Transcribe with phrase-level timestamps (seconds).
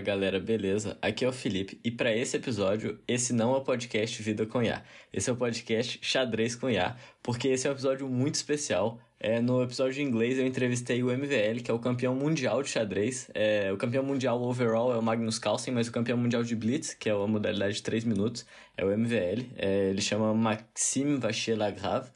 [0.00, 0.96] Fala galera, beleza?
[1.02, 4.62] Aqui é o Felipe e para esse episódio, esse não é o podcast Vida com
[4.62, 4.82] Iá.
[5.12, 8.98] Esse é o podcast Xadrez com Iá, porque esse é um episódio muito especial.
[9.18, 12.70] É, no episódio em inglês eu entrevistei o MVL, que é o campeão mundial de
[12.70, 13.30] xadrez.
[13.34, 16.94] É, o campeão mundial overall é o Magnus Carlsen, mas o campeão mundial de Blitz,
[16.94, 18.46] que é a modalidade de 3 minutos,
[18.78, 19.50] é o MVL.
[19.56, 22.10] É, ele chama Maxime Vacher-Lagrave.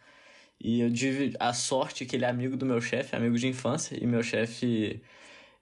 [0.59, 3.98] E eu tive a sorte que ele é amigo do meu chefe, amigo de infância,
[4.01, 5.02] e meu chefe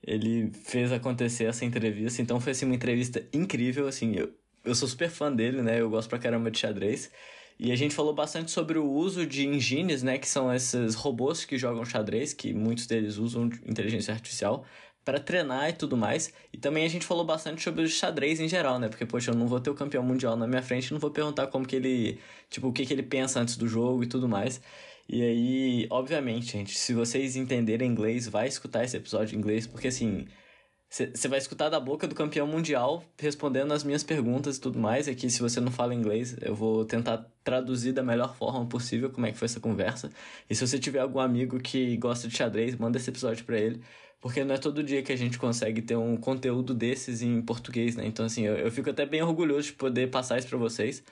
[0.03, 2.21] ele fez acontecer essa entrevista.
[2.23, 4.31] Então foi assim, uma entrevista incrível, assim, eu,
[4.65, 5.81] eu sou super fã dele, né?
[5.81, 7.11] Eu gosto pra caramba de xadrez.
[7.59, 11.45] E a gente falou bastante sobre o uso de engines, né, que são esses robôs
[11.45, 14.65] que jogam xadrez, que muitos deles usam inteligência artificial
[15.05, 16.33] para treinar e tudo mais.
[16.53, 18.89] E também a gente falou bastante sobre o xadrez em geral, né?
[18.89, 21.47] Porque, poxa, eu não vou ter o campeão mundial na minha frente, não vou perguntar
[21.49, 22.19] como que ele,
[22.51, 24.61] tipo, o que que ele pensa antes do jogo e tudo mais.
[25.09, 29.89] E aí, obviamente, gente, se vocês entenderem inglês, vai escutar esse episódio em inglês, porque
[29.89, 30.27] assim,
[30.93, 35.09] você vai escutar da boca do campeão mundial respondendo as minhas perguntas e tudo mais.
[35.09, 39.25] Aqui, se você não fala inglês, eu vou tentar traduzir da melhor forma possível como
[39.25, 40.11] é que foi essa conversa.
[40.51, 43.81] E se você tiver algum amigo que gosta de xadrez, manda esse episódio para ele,
[44.21, 47.97] porque não é todo dia que a gente consegue ter um conteúdo desses em português,
[47.97, 48.05] né?
[48.07, 51.03] Então, assim, eu, eu fico até bem orgulhoso de poder passar isso para vocês,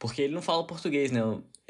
[0.00, 1.20] porque ele não fala português, né?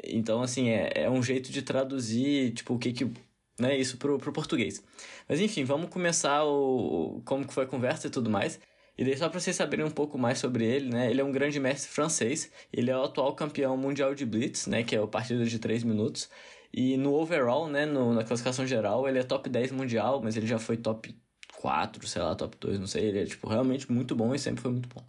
[0.03, 3.11] Então, assim, é, é um jeito de traduzir, tipo, o que que...
[3.59, 4.83] Né, isso pro, pro português.
[5.29, 8.59] Mas enfim, vamos começar o como que foi a conversa e tudo mais.
[8.97, 11.11] E daí só para vocês saberem um pouco mais sobre ele, né?
[11.11, 12.51] Ele é um grande mestre francês.
[12.73, 14.83] Ele é o atual campeão mundial de Blitz, né?
[14.83, 16.29] Que é o partido de 3 minutos.
[16.73, 17.85] E no overall, né?
[17.85, 21.15] No, na classificação geral, ele é top 10 mundial, mas ele já foi top
[21.57, 23.05] 4, sei lá, top 2, não sei.
[23.05, 25.05] Ele é, tipo, realmente muito bom e sempre foi muito bom.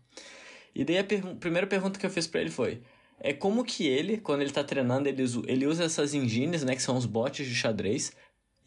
[0.74, 2.82] E daí a per primeira pergunta que eu fiz para ele foi:
[3.22, 6.82] é como que ele, quando ele tá treinando, ele, ele usa essas engines, né, que
[6.82, 8.12] são os bots de xadrez,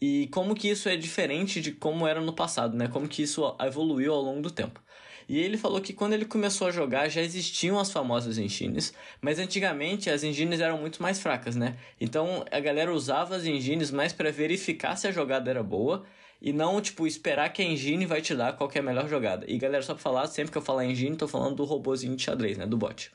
[0.00, 2.86] e como que isso é diferente de como era no passado, né?
[2.88, 4.82] Como que isso evoluiu ao longo do tempo.
[5.28, 9.38] E ele falou que quando ele começou a jogar já existiam as famosas engines, mas
[9.38, 11.76] antigamente as engines eram muito mais fracas, né?
[12.00, 16.04] Então a galera usava as engines mais para verificar se a jogada era boa
[16.40, 19.44] e não, tipo, esperar que a engine vai te dar qual é a melhor jogada.
[19.48, 22.22] E galera, só pra falar, sempre que eu falar engine, tô falando do robozinho de
[22.22, 22.66] xadrez, né?
[22.66, 23.10] Do bot.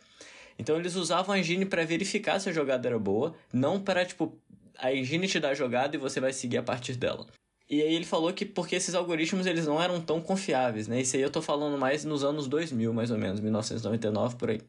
[0.58, 4.38] Então eles usavam a engine para verificar se a jogada era boa, não para, tipo,
[4.78, 7.26] a engine te dá a jogada e você vai seguir a partir dela.
[7.70, 11.00] E aí ele falou que porque esses algoritmos eles não eram tão confiáveis, né?
[11.00, 14.60] Isso aí eu tô falando mais nos anos 2000, mais ou menos, 1999 por aí.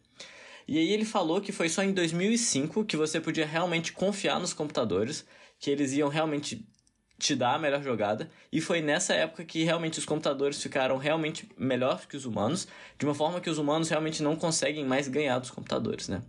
[0.68, 4.52] E aí ele falou que foi só em 2005 que você podia realmente confiar nos
[4.52, 5.26] computadores,
[5.58, 6.64] que eles iam realmente
[7.22, 8.28] te dar a melhor jogada.
[8.50, 12.66] E foi nessa época que realmente os computadores ficaram realmente melhores que os humanos,
[12.98, 16.22] de uma forma que os humanos realmente não conseguem mais ganhar dos computadores, né?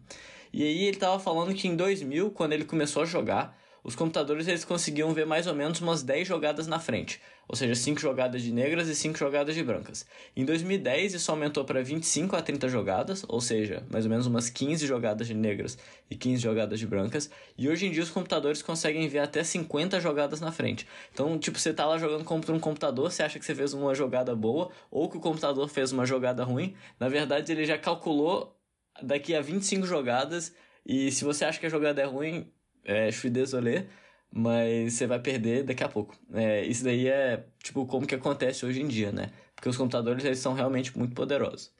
[0.54, 4.48] E aí ele estava falando que em 2000, quando ele começou a jogar, os computadores
[4.48, 8.42] eles conseguiam ver mais ou menos umas 10 jogadas na frente, ou seja, 5 jogadas
[8.42, 10.06] de negras e 5 jogadas de brancas.
[10.36, 14.50] Em 2010 isso aumentou para 25 a 30 jogadas, ou seja, mais ou menos umas
[14.50, 15.78] 15 jogadas de negras
[16.10, 20.00] e 15 jogadas de brancas, e hoje em dia os computadores conseguem ver até 50
[20.00, 20.88] jogadas na frente.
[21.14, 23.94] Então, tipo, você tá lá jogando contra um computador, você acha que você fez uma
[23.94, 28.58] jogada boa ou que o computador fez uma jogada ruim, na verdade ele já calculou
[29.02, 30.54] daqui a 25 jogadas
[30.86, 32.52] e se você acha que a jogada é ruim,
[32.84, 33.88] é, je suis désolé,
[34.36, 36.16] mas você vai perder daqui a pouco.
[36.34, 39.32] É, isso daí é, tipo, como que acontece hoje em dia, né?
[39.56, 41.72] Porque os computadores, eles são realmente muito poderosos.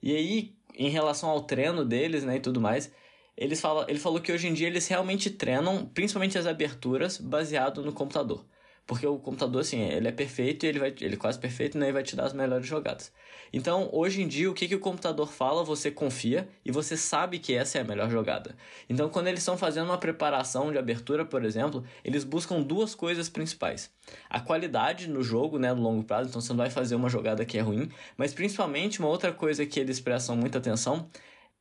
[0.00, 2.92] E aí, em relação ao treino deles, né, e tudo mais,
[3.36, 7.82] eles fala, ele falou que hoje em dia eles realmente treinam, principalmente as aberturas, baseado
[7.82, 8.44] no computador.
[8.88, 10.94] Porque o computador, assim, ele é perfeito e ele vai.
[10.98, 11.90] Ele é quase perfeito, né?
[11.90, 13.12] E vai te dar as melhores jogadas.
[13.52, 17.38] Então, hoje em dia, o que, que o computador fala, você confia e você sabe
[17.38, 18.56] que essa é a melhor jogada.
[18.88, 23.28] Então, quando eles estão fazendo uma preparação de abertura, por exemplo, eles buscam duas coisas
[23.28, 23.90] principais.
[24.30, 27.44] A qualidade no jogo, né, no longo prazo, então você não vai fazer uma jogada
[27.44, 31.10] que é ruim, mas principalmente uma outra coisa que eles prestam muita atenção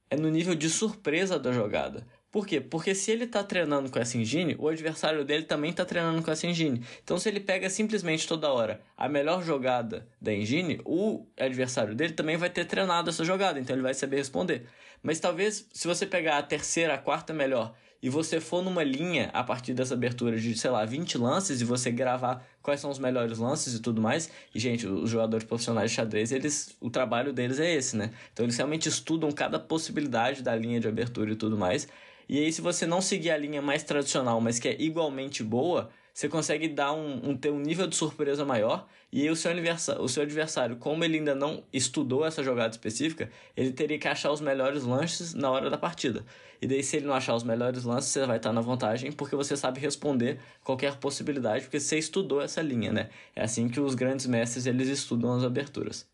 [0.10, 2.06] é no nível de surpresa da jogada.
[2.30, 2.60] Por quê?
[2.60, 6.30] Porque se ele está treinando com essa engine, o adversário dele também está treinando com
[6.30, 6.84] essa engine.
[7.04, 12.14] Então, se ele pega simplesmente toda hora a melhor jogada da engine, o adversário dele
[12.14, 14.68] também vai ter treinado essa jogada, então ele vai saber responder.
[15.02, 19.30] Mas talvez, se você pegar a terceira, a quarta melhor e você for numa linha
[19.34, 23.00] a partir dessa abertura de, sei lá, 20 lances e você gravar quais são os
[23.00, 24.30] melhores lances e tudo mais.
[24.54, 28.12] E, gente, os jogadores profissionais de xadrez, eles, o trabalho deles é esse, né?
[28.32, 31.88] Então eles realmente estudam cada possibilidade da linha de abertura e tudo mais.
[32.30, 35.90] E aí, se você não seguir a linha mais tradicional, mas que é igualmente boa,
[36.18, 38.88] você consegue dar um, um ter um nível de surpresa maior.
[39.14, 39.52] E o seu,
[40.00, 44.32] o seu adversário, como ele ainda não estudou essa jogada específica, ele teria que achar
[44.32, 46.26] os melhores lances na hora da partida.
[46.60, 49.36] E daí, se ele não achar os melhores lances, você vai estar na vantagem, porque
[49.36, 53.10] você sabe responder qualquer possibilidade, porque você estudou essa linha, né?
[53.36, 56.10] É assim que os grandes mestres eles estudam as aberturas.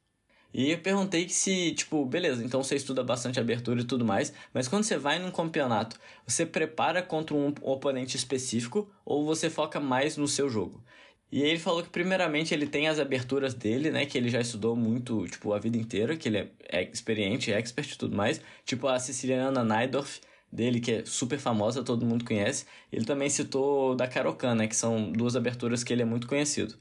[0.53, 4.67] E eu perguntei se, tipo, beleza, então você estuda bastante abertura e tudo mais, mas
[4.67, 10.15] quando você vai num campeonato, você prepara contra um oponente específico ou você foca mais
[10.15, 10.83] no seu jogo?
[11.31, 14.75] E ele falou que primeiramente ele tem as aberturas dele, né, que ele já estudou
[14.75, 18.87] muito, tipo, a vida inteira, que ele é, é experiente, expert e tudo mais, tipo
[18.87, 20.19] a Siciliana Naidorf,
[20.51, 22.65] dele, que é super famosa, todo mundo conhece.
[22.91, 26.75] Ele também citou da Karokan, né, que são duas aberturas que ele é muito conhecido.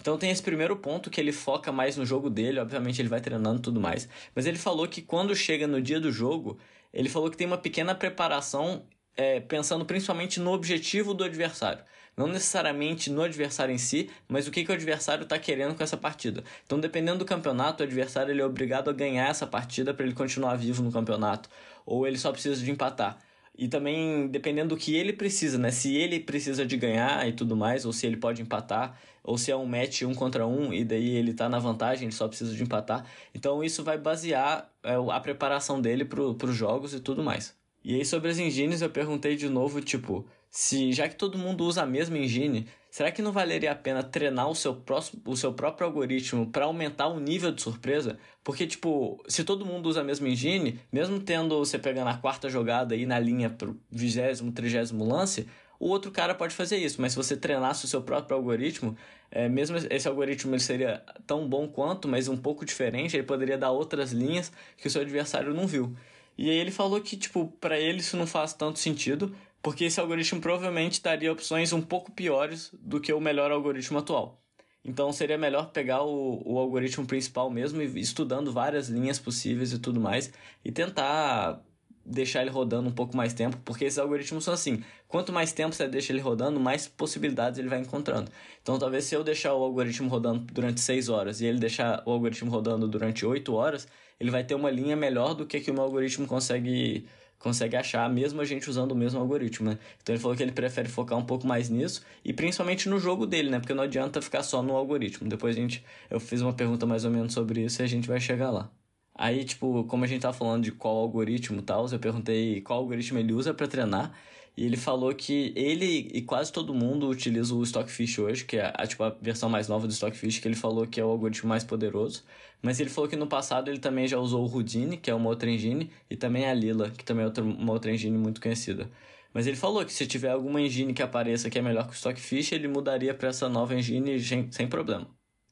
[0.00, 3.20] Então tem esse primeiro ponto que ele foca mais no jogo dele, obviamente ele vai
[3.20, 6.58] treinando tudo mais, mas ele falou que quando chega no dia do jogo,
[6.92, 8.84] ele falou que tem uma pequena preparação
[9.16, 11.82] é, pensando principalmente no objetivo do adversário.
[12.16, 15.82] Não necessariamente no adversário em si, mas o que, que o adversário está querendo com
[15.82, 16.42] essa partida.
[16.64, 20.14] Então, dependendo do campeonato, o adversário ele é obrigado a ganhar essa partida para ele
[20.14, 21.50] continuar vivo no campeonato.
[21.84, 23.18] Ou ele só precisa de empatar.
[23.58, 25.70] E também dependendo do que ele precisa, né?
[25.70, 29.50] Se ele precisa de ganhar e tudo mais, ou se ele pode empatar, ou se
[29.50, 32.54] é um match um contra um e daí ele tá na vantagem, ele só precisa
[32.54, 33.04] de empatar.
[33.34, 37.54] Então isso vai basear é, a preparação dele para os jogos e tudo mais.
[37.82, 41.64] E aí sobre as engines eu perguntei de novo, tipo, se já que todo mundo
[41.64, 45.36] usa a mesma engine, será que não valeria a pena treinar o seu, próximo, o
[45.36, 48.18] seu próprio algoritmo para aumentar o nível de surpresa?
[48.42, 52.48] Porque, tipo, se todo mundo usa a mesma engine, mesmo tendo você pegando a quarta
[52.48, 55.46] jogada aí na linha pro vigésimo, trigésimo lance,
[55.78, 58.96] o outro cara pode fazer isso, mas se você treinasse o seu próprio algoritmo,
[59.30, 63.58] é, mesmo esse algoritmo ele seria tão bom quanto, mas um pouco diferente, ele poderia
[63.58, 65.94] dar outras linhas que o seu adversário não viu.
[66.38, 69.98] E aí ele falou que, tipo, para ele isso não faz tanto sentido, porque esse
[69.98, 74.40] algoritmo provavelmente daria opções um pouco piores do que o melhor algoritmo atual.
[74.84, 79.80] Então seria melhor pegar o, o algoritmo principal mesmo e estudando várias linhas possíveis e
[79.80, 80.32] tudo mais
[80.64, 81.60] e tentar
[82.04, 85.74] deixar ele rodando um pouco mais tempo, porque esses algoritmos são assim: quanto mais tempo
[85.74, 88.30] você deixa ele rodando, mais possibilidades ele vai encontrando.
[88.62, 92.12] Então, talvez se eu deixar o algoritmo rodando durante 6 horas e ele deixar o
[92.12, 93.88] algoritmo rodando durante 8 horas,
[94.20, 97.08] ele vai ter uma linha melhor do que que o meu algoritmo consegue
[97.38, 99.78] consegue achar, mesmo a gente usando o mesmo algoritmo, né?
[100.02, 103.26] Então ele falou que ele prefere focar um pouco mais nisso e principalmente no jogo
[103.26, 103.58] dele, né?
[103.60, 105.28] Porque não adianta ficar só no algoritmo.
[105.28, 108.08] Depois a gente eu fiz uma pergunta mais ou menos sobre isso e a gente
[108.08, 108.70] vai chegar lá.
[109.14, 112.80] Aí, tipo, como a gente tá falando de qual algoritmo e tal, eu perguntei qual
[112.80, 114.12] algoritmo ele usa para treinar.
[114.56, 118.72] E ele falou que ele e quase todo mundo utiliza o Stockfish hoje, que é
[118.74, 121.48] a, tipo, a versão mais nova do Stockfish, que ele falou que é o algoritmo
[121.48, 122.24] mais poderoso.
[122.62, 125.28] Mas ele falou que no passado ele também já usou o Houdini, que é uma
[125.28, 128.90] outra engine, e também a Lila, que também é outra, uma outra engine muito conhecida.
[129.32, 131.94] Mas ele falou que se tiver alguma engine que apareça que é melhor que o
[131.94, 134.18] Stockfish, ele mudaria para essa nova engine
[134.50, 135.06] sem, problema.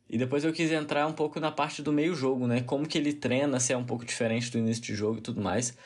[0.08, 2.62] E depois eu quis entrar um pouco na parte do meio jogo, né?
[2.62, 5.42] Como que ele treina, se é um pouco diferente do início de jogo e tudo
[5.42, 5.76] mais.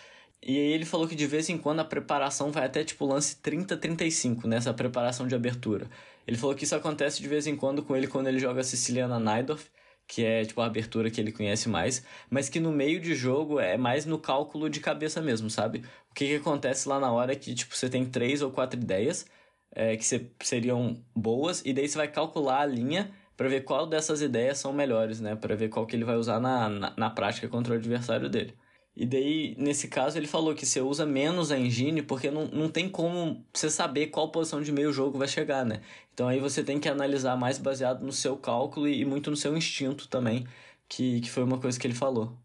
[0.43, 3.37] E aí ele falou que de vez em quando a preparação vai até tipo lance
[3.37, 5.89] 30, 35, nessa preparação de abertura.
[6.27, 8.65] Ele falou que isso acontece de vez em quando com ele quando ele joga a
[8.65, 9.69] Siciliana Naidorf,
[10.07, 13.61] que é tipo a abertura que ele conhece mais, mas que no meio de jogo
[13.61, 15.81] é mais no cálculo de cabeça mesmo, sabe?
[16.11, 18.81] O que, que acontece lá na hora é que tipo você tem três ou quatro
[18.81, 19.27] ideias
[19.73, 20.05] é, que
[20.43, 24.73] seriam boas, e daí você vai calcular a linha para ver qual dessas ideias são
[24.73, 25.37] melhores, né?
[25.37, 28.55] Para ver qual que ele vai usar na, na, na prática contra o adversário dele.
[29.01, 32.69] E daí, nesse caso, ele falou que você usa menos a engine porque não, não
[32.69, 35.83] tem como você saber qual posição de meio jogo vai chegar, né?
[36.13, 39.57] Então aí você tem que analisar mais baseado no seu cálculo e, muito no seu
[39.57, 40.45] instinto também,
[40.89, 42.37] que, que foi uma coisa que ele falou.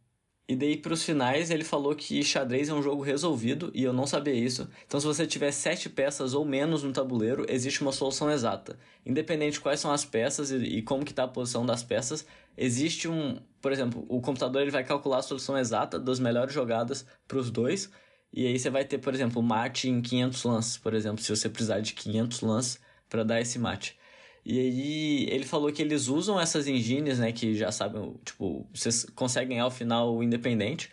[0.47, 3.91] E daí para os finais ele falou que xadrez é um jogo resolvido e eu
[3.91, 4.69] não sabia isso.
[4.85, 8.77] Então se você tiver sete peças ou menos no tabuleiro, existe uma solução exata.
[9.03, 12.27] Independente de quais são as peças e, e como que está a posição das peças,
[12.55, 17.05] existe um, por exemplo, o computador ele vai calcular a solução exata das melhores jogadas
[17.25, 17.89] para os dois.
[18.33, 21.47] E aí você vai ter, por exemplo, mate em 500 lances, por exemplo, se você
[21.47, 22.79] precisar de 500 lances
[23.09, 23.97] para dar esse mate.
[24.45, 29.05] E aí ele falou que eles usam essas engines, né, que já sabem, tipo, vocês
[29.15, 30.91] conseguem ao final independente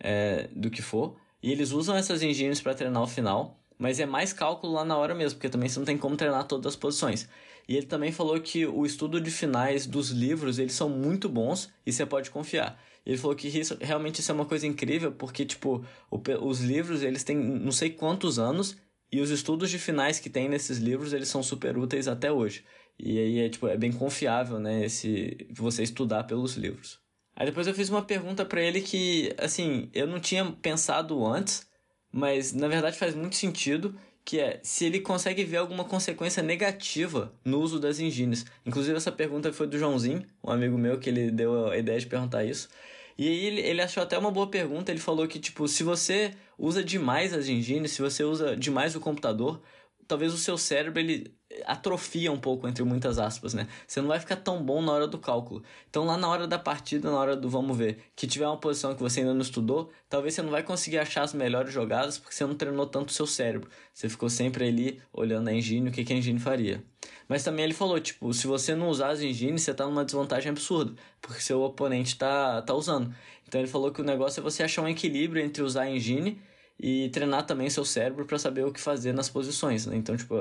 [0.00, 1.18] é, do que for.
[1.42, 4.96] E eles usam essas engines para treinar o final, mas é mais cálculo lá na
[4.96, 7.28] hora mesmo, porque também você não tem como treinar todas as posições.
[7.68, 11.70] E ele também falou que o estudo de finais dos livros, eles são muito bons
[11.84, 12.80] e você pode confiar.
[13.04, 17.02] Ele falou que isso, realmente isso é uma coisa incrível, porque, tipo, o, os livros,
[17.02, 18.76] eles têm não sei quantos anos
[19.10, 22.64] e os estudos de finais que tem nesses livros, eles são super úteis até hoje.
[22.98, 26.98] E aí é, tipo, é bem confiável, né, esse, você estudar pelos livros.
[27.34, 31.66] Aí depois eu fiz uma pergunta para ele que, assim, eu não tinha pensado antes,
[32.10, 33.94] mas na verdade faz muito sentido,
[34.26, 38.44] que é se ele consegue ver alguma consequência negativa no uso das engines.
[38.66, 42.06] Inclusive essa pergunta foi do Joãozinho, um amigo meu que ele deu a ideia de
[42.06, 42.68] perguntar isso.
[43.16, 46.32] E aí ele, ele achou até uma boa pergunta, ele falou que, tipo, se você
[46.58, 49.62] usa demais as engines, se você usa demais o computador,
[50.06, 51.34] talvez o seu cérebro ele
[51.64, 53.68] atrofia um pouco, entre muitas aspas, né?
[53.86, 55.62] Você não vai ficar tão bom na hora do cálculo.
[55.88, 58.94] Então, lá na hora da partida, na hora do vamos ver, que tiver uma posição
[58.94, 62.34] que você ainda não estudou, talvez você não vai conseguir achar as melhores jogadas porque
[62.34, 63.70] você não treinou tanto o seu cérebro.
[63.94, 66.82] Você ficou sempre ali olhando a engine, o que, que a engine faria.
[67.28, 70.50] Mas também ele falou, tipo, se você não usar as engines, você tá numa desvantagem
[70.50, 73.12] absurda, porque seu oponente tá, tá usando.
[73.46, 76.40] Então ele falou que o negócio é você achar um equilíbrio entre usar a engine
[76.78, 79.96] e treinar também seu cérebro para saber o que fazer nas posições, né?
[79.96, 80.34] Então, tipo,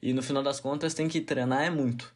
[0.00, 2.12] e no final das contas tem que treinar é muito.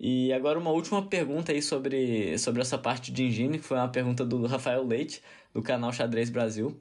[0.00, 3.88] E agora uma última pergunta aí sobre, sobre essa parte de engine, que foi uma
[3.88, 5.20] pergunta do Rafael Leite,
[5.52, 6.80] do canal Xadrez Brasil.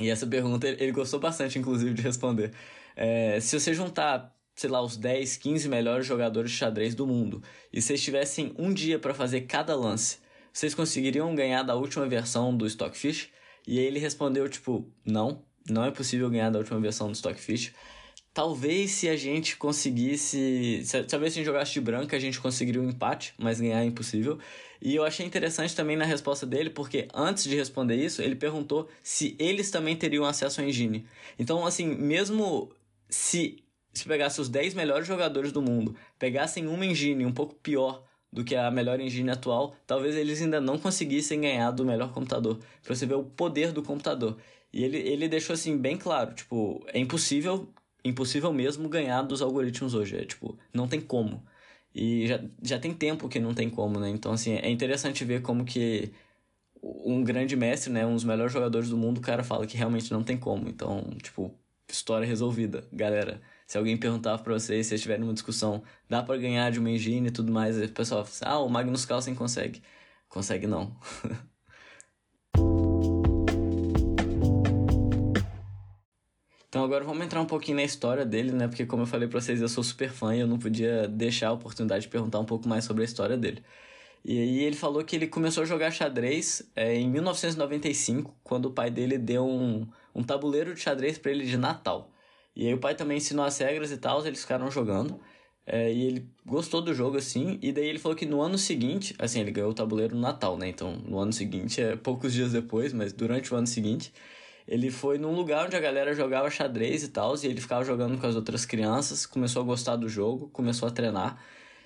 [0.00, 2.52] E essa pergunta ele gostou bastante, inclusive, de responder.
[2.96, 7.42] É, se você juntar, sei lá, os 10, 15 melhores jogadores de xadrez do mundo,
[7.72, 10.18] e vocês tivessem um dia para fazer cada lance,
[10.52, 13.30] vocês conseguiriam ganhar da última versão do Stockfish?
[13.66, 17.72] E aí ele respondeu, tipo, não, não é possível ganhar da última versão do Stockfish.
[18.32, 20.84] Talvez se a gente conseguisse.
[21.08, 23.86] Talvez se a gente jogasse de branca, a gente conseguiria um empate, mas ganhar é
[23.86, 24.38] impossível.
[24.80, 28.88] E eu achei interessante também na resposta dele, porque antes de responder isso, ele perguntou
[29.02, 31.06] se eles também teriam acesso à engine.
[31.38, 32.70] Então, assim, mesmo
[33.08, 38.04] se, se pegasse os 10 melhores jogadores do mundo, pegassem uma engine um pouco pior
[38.32, 42.58] do que a melhor engine atual, talvez eles ainda não conseguissem ganhar do melhor computador.
[42.82, 44.36] Pra você ver o poder do computador.
[44.76, 47.66] E ele, ele deixou assim bem claro, tipo, é impossível,
[48.04, 50.18] impossível mesmo ganhar dos algoritmos hoje.
[50.18, 51.42] É tipo, não tem como.
[51.94, 54.10] E já, já tem tempo que não tem como, né?
[54.10, 56.12] Então, assim, é interessante ver como que
[56.82, 58.04] um grande mestre, né?
[58.06, 60.68] Um dos melhores jogadores do mundo, o cara fala que realmente não tem como.
[60.68, 61.54] Então, tipo,
[61.90, 63.40] história resolvida, galera.
[63.66, 66.90] Se alguém perguntava pra vocês, se vocês tiverem uma discussão, dá para ganhar de uma
[66.90, 69.82] engine e tudo mais, o pessoal fala assim, ah, o Magnus Carlsen consegue.
[70.28, 70.94] Consegue não.
[76.76, 78.68] Então agora vamos entrar um pouquinho na história dele, né?
[78.68, 81.48] Porque como eu falei pra vocês, eu sou super fã e eu não podia deixar
[81.48, 83.64] a oportunidade de perguntar um pouco mais sobre a história dele.
[84.22, 88.72] E aí ele falou que ele começou a jogar xadrez é, em 1995, quando o
[88.72, 92.10] pai dele deu um, um tabuleiro de xadrez para ele de Natal.
[92.54, 95.18] E aí o pai também ensinou as regras e tal, eles ficaram jogando.
[95.66, 99.14] É, e ele gostou do jogo, assim, e daí ele falou que no ano seguinte,
[99.18, 100.68] assim, ele ganhou o tabuleiro no Natal, né?
[100.68, 104.12] Então, no ano seguinte, é poucos dias depois, mas durante o ano seguinte,
[104.66, 108.18] ele foi num lugar onde a galera jogava xadrez e tal, e ele ficava jogando
[108.18, 111.40] com as outras crianças, começou a gostar do jogo, começou a treinar.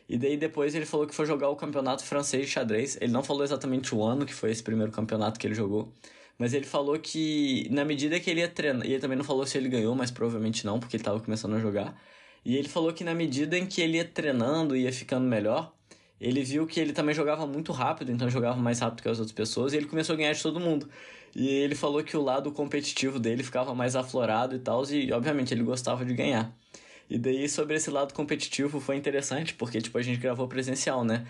[0.09, 2.99] E daí depois ele falou que foi jogar o campeonato francês de xadrez.
[3.01, 5.93] Ele não falou exatamente o ano que foi esse primeiro campeonato que ele jogou,
[6.39, 9.47] mas ele falou que na medida que ele ia treinar, e ele também não falou
[9.47, 11.95] se ele ganhou, mas provavelmente não, porque ele estava começando a jogar.
[12.45, 15.73] E ele falou que na medida em que ele ia treinando e ia ficando melhor,
[16.21, 19.35] ele viu que ele também jogava muito rápido, então jogava mais rápido que as outras
[19.35, 20.89] pessoas, e ele começou a ganhar de todo mundo.
[21.35, 25.55] E ele falou que o lado competitivo dele ficava mais aflorado e tal, e obviamente
[25.55, 26.53] ele gostava de ganhar.
[27.09, 31.27] E daí sobre esse lado competitivo foi interessante, porque tipo a gente gravou presencial, né?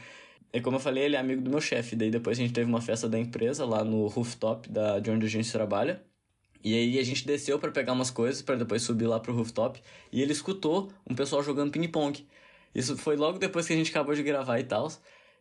[0.53, 1.95] E como eu falei, ele é amigo do meu chefe.
[1.97, 5.27] Daí depois a gente teve uma festa da empresa lá no rooftop da, de onde
[5.27, 6.03] a gente trabalha.
[6.63, 9.81] E aí a gente desceu para pegar umas coisas para depois subir lá pro rooftop.
[10.13, 12.27] E ele escutou um pessoal jogando ping-pong.
[12.75, 14.91] Isso foi logo depois que a gente acabou de gravar e tal.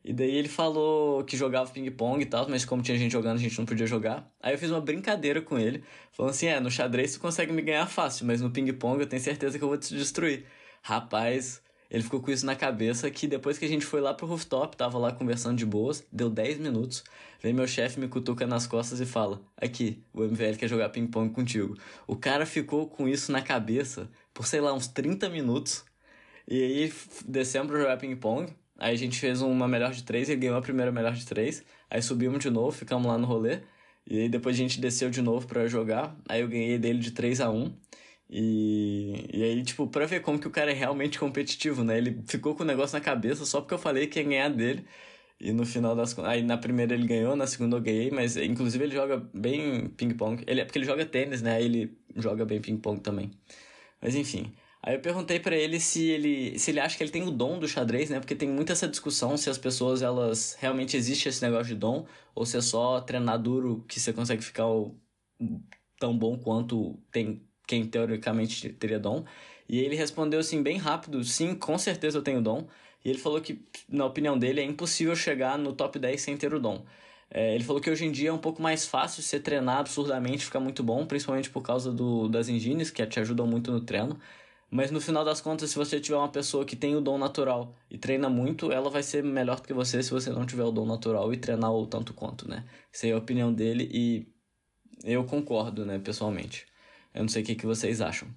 [0.03, 3.41] E daí ele falou que jogava ping-pong e tal, mas como tinha gente jogando, a
[3.41, 4.31] gente não podia jogar.
[4.41, 7.61] Aí eu fiz uma brincadeira com ele, falando assim: é, no xadrez tu consegue me
[7.61, 10.45] ganhar fácil, mas no ping-pong eu tenho certeza que eu vou te destruir.
[10.81, 14.27] Rapaz, ele ficou com isso na cabeça que depois que a gente foi lá pro
[14.27, 17.03] rooftop, tava lá conversando de boas, deu 10 minutos,
[17.41, 21.33] vem meu chefe me cutuca nas costas e fala: Aqui, o MVL quer jogar ping-pong
[21.33, 21.75] contigo.
[22.07, 25.83] O cara ficou com isso na cabeça por, sei lá, uns 30 minutos.
[26.47, 26.93] E aí
[27.27, 28.53] descemos pra jogar ping-pong.
[28.79, 31.63] Aí a gente fez uma melhor de três, ele ganhou a primeira melhor de três.
[31.89, 33.59] Aí subimos de novo, ficamos lá no rolê.
[34.07, 36.15] E aí depois a gente desceu de novo para jogar.
[36.27, 37.73] Aí eu ganhei dele de 3 a 1
[38.29, 41.97] e, e aí, tipo, pra ver como que o cara é realmente competitivo, né?
[41.97, 44.85] Ele ficou com o negócio na cabeça só porque eu falei que ia ganhar dele.
[45.39, 48.83] E no final das Aí na primeira ele ganhou, na segunda eu ganhei, mas inclusive
[48.83, 50.43] ele joga bem ping-pong.
[50.47, 51.61] Ele, é porque ele joga tênis, né?
[51.61, 53.31] Ele joga bem ping-pong também.
[54.01, 54.53] Mas enfim.
[54.81, 57.59] Aí eu perguntei para ele se ele se ele acha que ele tem o dom
[57.59, 58.19] do xadrez, né?
[58.19, 62.05] Porque tem muita essa discussão se as pessoas elas realmente existe esse negócio de dom
[62.33, 64.95] ou se é só treinar duro que você consegue ficar o,
[65.99, 69.25] tão bom quanto tem quem teoricamente teria dom.
[69.67, 72.67] E ele respondeu assim bem rápido, sim, com certeza eu tenho dom.
[73.03, 76.53] E ele falou que na opinião dele é impossível chegar no top 10 sem ter
[76.53, 76.85] o dom.
[77.29, 80.45] É, ele falou que hoje em dia é um pouco mais fácil você treinar absurdamente,
[80.45, 84.19] ficar muito bom, principalmente por causa do, das engines, que te ajudam muito no treino.
[84.71, 87.75] Mas no final das contas, se você tiver uma pessoa que tem o dom natural
[87.89, 90.71] e treina muito, ela vai ser melhor do que você se você não tiver o
[90.71, 92.65] dom natural e treinar o tanto quanto, né?
[92.93, 94.27] Essa é a opinião dele e
[95.03, 96.67] eu concordo, né, pessoalmente.
[97.13, 98.27] Eu não sei o que, que vocês acham.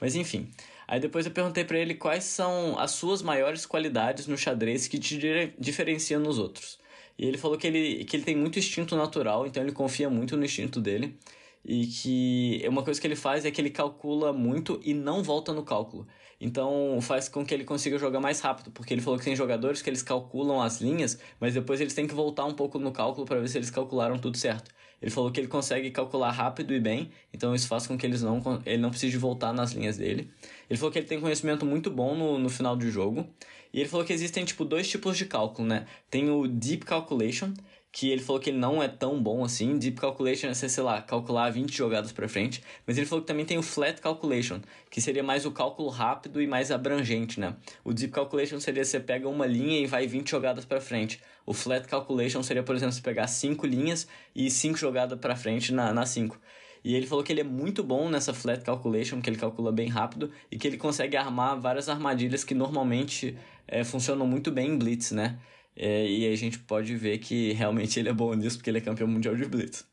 [0.00, 0.50] Mas enfim.
[0.88, 4.98] Aí depois eu perguntei para ele quais são as suas maiores qualidades no xadrez que
[4.98, 6.78] te diferenciam nos outros.
[7.18, 10.36] E ele falou que ele, que ele tem muito instinto natural, então ele confia muito
[10.36, 11.18] no instinto dele.
[11.64, 15.52] E que uma coisa que ele faz é que ele calcula muito e não volta
[15.52, 16.06] no cálculo.
[16.40, 19.80] Então faz com que ele consiga jogar mais rápido, porque ele falou que tem jogadores
[19.80, 23.26] que eles calculam as linhas, mas depois eles têm que voltar um pouco no cálculo
[23.26, 24.70] para ver se eles calcularam tudo certo.
[25.00, 28.22] Ele falou que ele consegue calcular rápido e bem, então isso faz com que eles
[28.22, 30.30] não, ele não precise voltar nas linhas dele.
[30.68, 33.28] Ele falou que ele tem conhecimento muito bom no, no final do jogo.
[33.72, 35.84] E ele falou que existem tipo dois tipos de cálculo, né?
[36.08, 37.52] Tem o Deep Calculation,
[37.94, 39.78] que ele falou que ele não é tão bom assim.
[39.78, 42.60] Deep Calculation é, sei lá, calcular 20 jogadas para frente.
[42.84, 44.60] Mas ele falou que também tem o Flat Calculation,
[44.90, 47.54] que seria mais o cálculo rápido e mais abrangente, né?
[47.84, 51.20] O Deep Calculation seria você pega uma linha e vai 20 jogadas para frente.
[51.46, 55.72] O Flat Calculation seria, por exemplo, você pegar 5 linhas e 5 jogadas para frente
[55.72, 56.36] na 5.
[56.82, 59.88] E ele falou que ele é muito bom nessa flat calculation, que ele calcula bem
[59.88, 64.76] rápido e que ele consegue armar várias armadilhas que normalmente é, funcionam muito bem em
[64.76, 65.38] Blitz, né?
[65.76, 68.80] É, e a gente pode ver que realmente ele é bom nisso porque ele é
[68.80, 69.86] campeão mundial de Blitz.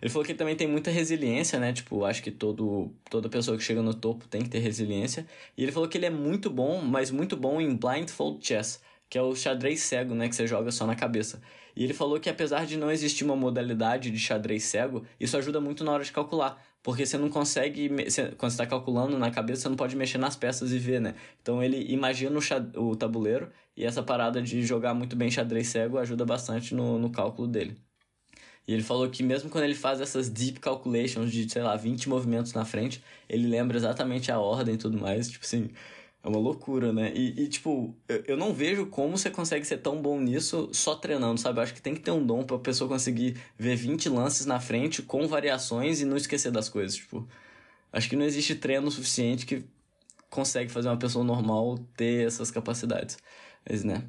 [0.00, 1.72] Ele falou que ele também tem muita resiliência, né?
[1.72, 5.26] Tipo, acho que todo, toda pessoa que chega no topo tem que ter resiliência.
[5.56, 9.18] E ele falou que ele é muito bom, mas muito bom em blindfold chess, que
[9.18, 10.28] é o xadrez cego, né?
[10.28, 11.40] Que você joga só na cabeça.
[11.74, 15.60] E ele falou que apesar de não existir uma modalidade de xadrez cego, isso ajuda
[15.60, 16.60] muito na hora de calcular.
[16.82, 17.88] Porque você não consegue,
[18.36, 21.14] quando você está calculando na cabeça, você não pode mexer nas peças e ver, né?
[21.42, 25.98] Então ele imagina o, o tabuleiro e essa parada de jogar muito bem xadrez cego
[25.98, 27.76] ajuda bastante no, no cálculo dele.
[28.66, 32.08] E ele falou que mesmo quando ele faz essas deep calculations de, sei lá, 20
[32.08, 35.30] movimentos na frente, ele lembra exatamente a ordem e tudo mais.
[35.30, 35.70] Tipo assim,
[36.28, 37.10] é uma loucura, né?
[37.14, 40.94] E, e tipo, eu, eu não vejo como você consegue ser tão bom nisso só
[40.94, 41.58] treinando, sabe?
[41.58, 44.60] Eu acho que tem que ter um dom pra pessoa conseguir ver 20 lances na
[44.60, 46.96] frente com variações e não esquecer das coisas.
[46.96, 47.26] Tipo,
[47.92, 49.64] acho que não existe treino suficiente que
[50.30, 53.16] consegue fazer uma pessoa normal ter essas capacidades.
[53.68, 54.04] Mas, né?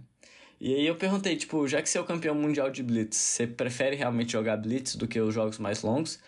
[0.60, 3.48] E aí eu perguntei, tipo, já que você é o campeão mundial de Blitz, você
[3.48, 6.20] prefere realmente jogar Blitz do que os jogos mais longos?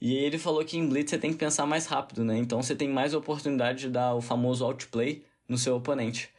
[0.00, 2.36] E ele falou que em Blitz você tem que pensar mais rápido, né?
[2.38, 6.30] Então você tem mais oportunidade de dar o famoso outplay no seu oponente.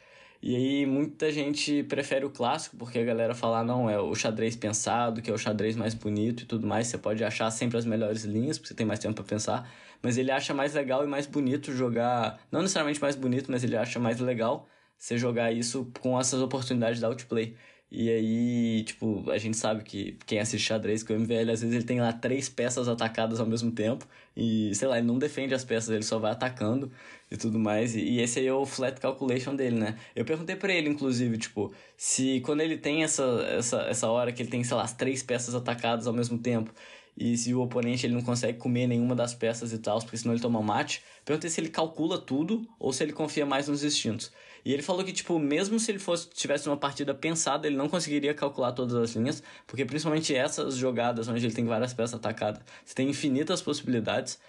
[0.42, 4.56] E aí muita gente prefere o clássico, porque a galera fala, não, é o xadrez
[4.56, 6.86] pensado, que é o xadrez mais bonito e tudo mais.
[6.86, 9.70] Você pode achar sempre as melhores linhas, porque você tem mais tempo para pensar.
[10.02, 12.40] Mas ele acha mais legal e mais bonito jogar.
[12.50, 16.98] Não necessariamente mais bonito, mas ele acha mais legal você jogar isso com essas oportunidades
[16.98, 17.56] de outplay.
[17.92, 21.74] E aí, tipo, a gente sabe que quem assiste xadrez, que o MVL, às vezes
[21.74, 24.06] ele tem lá três peças atacadas ao mesmo tempo.
[24.36, 26.90] E, sei lá, ele não defende as peças, ele só vai atacando
[27.28, 27.96] e tudo mais.
[27.96, 29.98] E esse aí é o flat calculation dele, né?
[30.14, 33.24] Eu perguntei para ele, inclusive, tipo, se quando ele tem essa,
[33.58, 36.72] essa, essa hora que ele tem, sei lá, as três peças atacadas ao mesmo tempo,
[37.20, 40.32] e se o oponente ele não consegue comer nenhuma das peças e tal, porque senão
[40.32, 44.32] ele toma mate, perguntei se ele calcula tudo ou se ele confia mais nos instintos.
[44.64, 47.90] E ele falou que, tipo, mesmo se ele fosse tivesse uma partida pensada, ele não
[47.90, 52.62] conseguiria calcular todas as linhas, porque principalmente essas jogadas onde ele tem várias peças atacadas,
[52.82, 54.40] você tem infinitas possibilidades.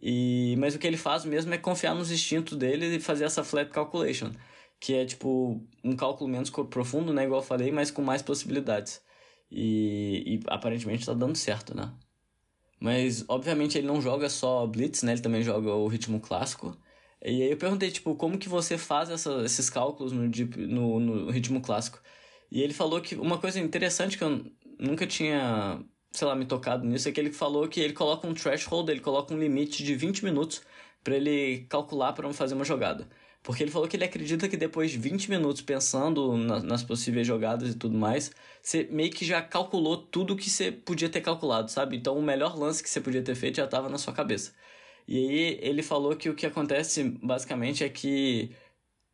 [0.00, 3.42] E mas o que ele faz mesmo é confiar nos instintos dele e fazer essa
[3.42, 4.30] flat calculation,
[4.78, 9.02] que é tipo um cálculo menos profundo, né, igual eu falei, mas com mais possibilidades.
[9.50, 11.92] E, e aparentemente está dando certo, né?
[12.80, 15.12] Mas obviamente ele não joga só blitz, né?
[15.12, 16.76] Ele também joga o ritmo clássico.
[17.22, 20.24] E aí eu perguntei, tipo, como que você faz essa, esses cálculos no,
[20.68, 22.00] no, no ritmo clássico?
[22.50, 24.44] E ele falou que uma coisa interessante que eu
[24.78, 28.34] nunca tinha, sei lá, me tocado nisso é que ele falou que ele coloca um
[28.34, 30.62] threshold, ele coloca um limite de 20 minutos
[31.04, 33.08] para ele calcular para fazer uma jogada.
[33.42, 37.26] Porque ele falou que ele acredita que depois de 20 minutos pensando na, nas possíveis
[37.26, 38.30] jogadas e tudo mais,
[38.62, 41.96] você meio que já calculou tudo que você podia ter calculado, sabe?
[41.96, 44.52] Então o melhor lance que você podia ter feito já estava na sua cabeça.
[45.08, 48.54] E aí ele falou que o que acontece basicamente é que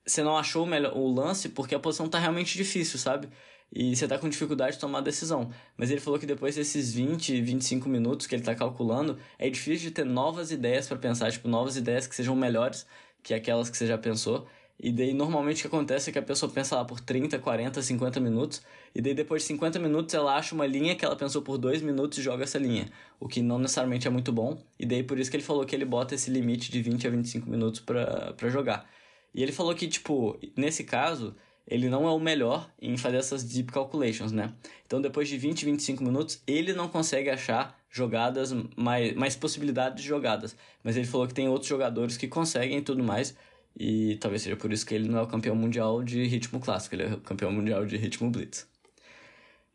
[0.05, 3.29] você não achou o, melhor, o lance porque a posição tá realmente difícil, sabe?
[3.73, 5.51] E você tá com dificuldade de tomar a decisão.
[5.77, 9.89] Mas ele falou que depois desses 20, 25 minutos que ele tá calculando, é difícil
[9.89, 12.87] de ter novas ideias para pensar, tipo, novas ideias que sejam melhores
[13.27, 14.47] que aquelas que você já pensou.
[14.79, 17.83] E daí normalmente o que acontece é que a pessoa pensa lá por 30, 40,
[17.83, 18.63] 50 minutos,
[18.95, 21.83] e daí depois de 50 minutos ela acha uma linha que ela pensou por 2
[21.83, 25.19] minutos e joga essa linha, o que não necessariamente é muito bom, e daí por
[25.19, 28.49] isso que ele falou que ele bota esse limite de 20 a 25 minutos para
[28.49, 28.89] jogar.
[29.35, 31.35] E ele falou que, tipo, nesse caso,
[31.67, 34.53] ele não é o melhor em fazer essas deep calculations, né?
[34.87, 40.09] Então depois de 20, 25 minutos, ele não consegue achar jogadas, mais, mais possibilidades de
[40.09, 40.57] jogadas.
[40.85, 43.37] Mas ele falou que tem outros jogadores que conseguem e tudo mais,
[43.79, 46.95] e talvez seja por isso que ele não é o campeão mundial de ritmo clássico,
[46.95, 48.67] ele é o campeão mundial de ritmo blitz.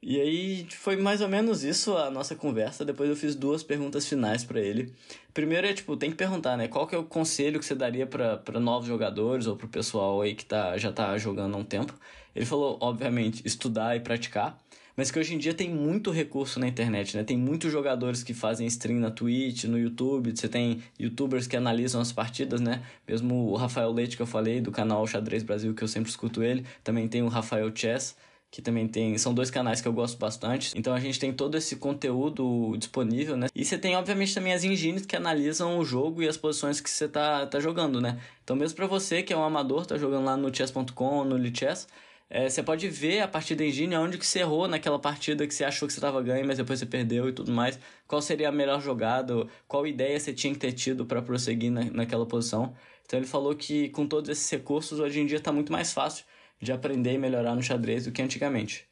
[0.03, 2.83] E aí foi mais ou menos isso a nossa conversa.
[2.83, 4.91] Depois eu fiz duas perguntas finais para ele.
[5.31, 6.67] Primeiro é tipo, tem que perguntar, né?
[6.67, 10.33] Qual que é o conselho que você daria para novos jogadores ou pro pessoal aí
[10.33, 11.93] que tá, já tá jogando há um tempo?
[12.35, 14.57] Ele falou, obviamente, estudar e praticar,
[14.97, 17.23] mas que hoje em dia tem muito recurso na internet, né?
[17.23, 22.01] Tem muitos jogadores que fazem stream na Twitch, no YouTube, você tem youtubers que analisam
[22.01, 22.81] as partidas, né?
[23.07, 26.41] Mesmo o Rafael Leite que eu falei do canal Xadrez Brasil, que eu sempre escuto
[26.41, 28.15] ele, também tem o Rafael Chess
[28.51, 29.17] que também tem.
[29.17, 30.73] São dois canais que eu gosto bastante.
[30.75, 33.47] Então a gente tem todo esse conteúdo disponível, né?
[33.55, 36.89] E você tem, obviamente, também as engines que analisam o jogo e as posições que
[36.89, 38.19] você tá, tá jogando, né?
[38.43, 41.87] Então, mesmo para você que é um amador, tá jogando lá no chess.com, no Lichess,
[42.29, 45.53] é, você pode ver a partir da engine onde que você errou naquela partida que
[45.53, 47.79] você achou que você estava ganhando, mas depois você perdeu e tudo mais.
[48.05, 51.85] Qual seria a melhor jogada, qual ideia você tinha que ter tido para prosseguir na,
[51.85, 52.73] naquela posição.
[53.05, 56.25] Então ele falou que com todos esses recursos, hoje em dia está muito mais fácil
[56.61, 58.85] de aprender e melhorar no xadrez do que antigamente.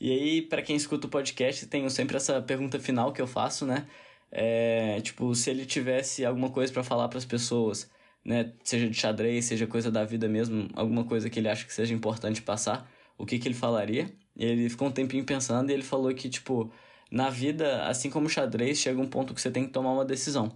[0.00, 3.66] E aí, para quem escuta o podcast, tenho sempre essa pergunta final que eu faço,
[3.66, 3.86] né?
[4.30, 7.90] É, tipo, se ele tivesse alguma coisa para falar para as pessoas,
[8.24, 8.52] né?
[8.62, 11.94] Seja de xadrez, seja coisa da vida mesmo, alguma coisa que ele acha que seja
[11.94, 14.12] importante passar, o que, que ele falaria?
[14.36, 16.70] E ele ficou um tempinho pensando e ele falou que, tipo,
[17.10, 20.04] na vida, assim como o xadrez, chega um ponto que você tem que tomar uma
[20.04, 20.52] decisão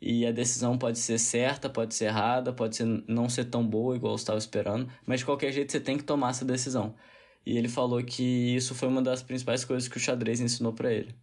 [0.00, 3.94] e a decisão pode ser certa, pode ser errada, pode ser não ser tão boa
[3.94, 6.94] igual eu estava esperando, mas de qualquer jeito você tem que tomar essa decisão.
[7.44, 10.92] E ele falou que isso foi uma das principais coisas que o xadrez ensinou para
[10.92, 11.14] ele.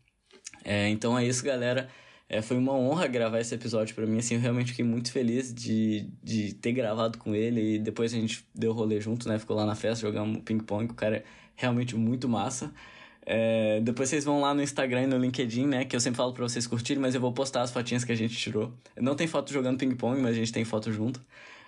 [0.63, 1.89] É, então é isso, galera.
[2.29, 5.53] É, foi uma honra gravar esse episódio para mim, assim, eu realmente fiquei muito feliz
[5.53, 9.39] de, de ter gravado com ele e depois a gente deu rolê junto, né?
[9.39, 11.23] Ficou lá na festa, jogamos ping-pong, o cara é
[11.55, 12.73] realmente muito massa.
[13.29, 15.83] É, depois vocês vão lá no Instagram e no LinkedIn, né?
[15.83, 18.15] Que eu sempre falo pra vocês curtirem, mas eu vou postar as fotinhas que a
[18.15, 18.71] gente tirou.
[18.95, 21.21] Não tem foto jogando ping-pong, mas a gente tem foto junto.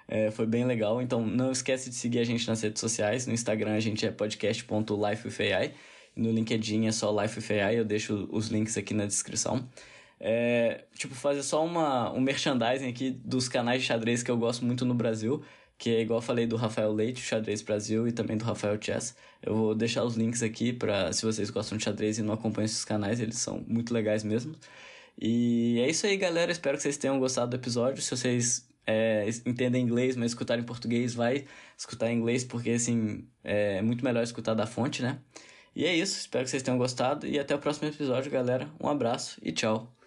[0.08, 1.02] É, foi bem legal.
[1.02, 3.28] Então não esquece de seguir a gente nas redes sociais.
[3.28, 5.74] No Instagram a gente é podcast.lifewithai.
[6.16, 7.78] No LinkedIn é só lifewithai.
[7.78, 9.68] Eu deixo os links aqui na descrição.
[10.18, 14.66] É, tipo, fazer só uma, um merchandising aqui dos canais de xadrez que eu gosto
[14.66, 15.44] muito no Brasil
[15.80, 19.16] que é igual falei do Rafael Leite, Xadrez Brasil, e também do Rafael Chess.
[19.42, 22.66] Eu vou deixar os links aqui para se vocês gostam de xadrez e não acompanham
[22.66, 24.56] esses canais, eles são muito legais mesmo.
[25.18, 26.52] E é isso aí, galera.
[26.52, 28.02] Espero que vocês tenham gostado do episódio.
[28.02, 31.46] Se vocês é, entendem inglês, mas escutarem português, vai
[31.78, 35.20] escutar em inglês, porque assim é muito melhor escutar da fonte, né?
[35.76, 36.20] E é isso.
[36.20, 38.70] Espero que vocês tenham gostado e até o próximo episódio, galera.
[38.82, 39.99] Um abraço e tchau.